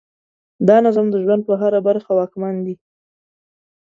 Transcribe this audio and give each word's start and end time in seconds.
دا 0.67 0.77
نظم 0.85 1.05
د 1.11 1.15
ژوند 1.23 1.41
په 1.47 1.53
هره 1.61 1.79
برخه 1.87 2.11
واکمن 2.19 2.55
دی. 2.65 2.75